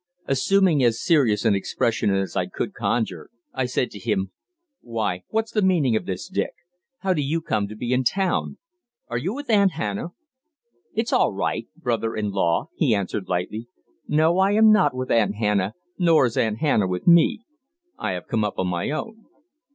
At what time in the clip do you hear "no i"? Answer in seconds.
14.07-14.53